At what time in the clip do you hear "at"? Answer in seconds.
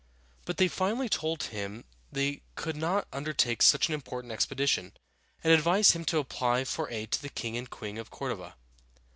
7.99-8.09